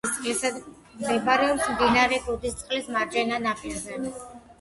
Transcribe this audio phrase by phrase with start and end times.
[1.01, 4.01] მდებარეობს მდინარე გუდისისწყლის მარჯვენა ნაპირზე.